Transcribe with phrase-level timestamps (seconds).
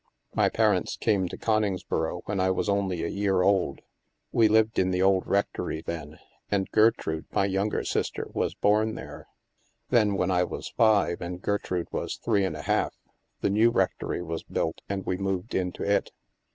[0.33, 3.81] My parents came to Coningsboro when I was only a year old;
[4.31, 6.17] we lived in the old rectory then,
[6.49, 9.27] and Gertrude, my younger sister, was born there.
[9.91, 12.95] Then, when I was five, and Gertrude was three and a half,
[13.41, 16.09] the new rectory was built, and we moved into it.